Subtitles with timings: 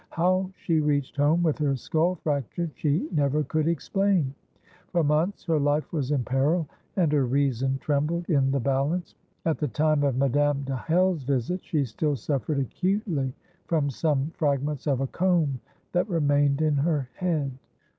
[0.09, 4.33] How she reached home with her skull fractured she never could explain.
[4.91, 9.13] For months her life was in peril, and her reason trembled in the balance.
[9.45, 13.31] At the time of Madame de Hell's visit she still suffered acutely
[13.67, 15.59] from some fragments of a comb
[15.91, 17.51] that remained in her head.